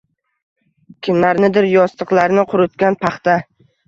Kimlarnidir 1.07 1.67
yostiqlarini 1.71 2.47
quritgan 2.55 2.99
paxta. 3.05 3.37